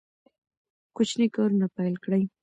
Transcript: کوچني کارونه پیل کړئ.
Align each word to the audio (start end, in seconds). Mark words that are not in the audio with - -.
کوچني 0.95 1.27
کارونه 1.35 1.65
پیل 1.75 1.95
کړئ. 2.03 2.23